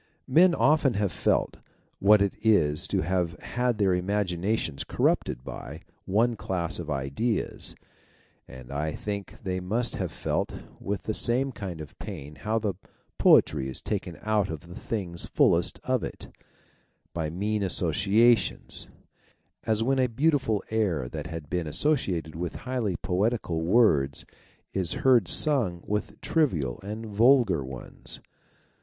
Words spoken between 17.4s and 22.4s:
associations, as when a beautiful air that had been associated